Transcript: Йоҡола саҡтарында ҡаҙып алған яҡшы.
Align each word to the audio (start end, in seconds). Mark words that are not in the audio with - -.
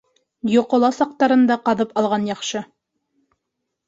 Йоҡола 0.51 0.87
саҡтарында 0.99 1.57
ҡаҙып 1.67 1.93
алған 2.01 2.25
яҡшы. 2.31 2.63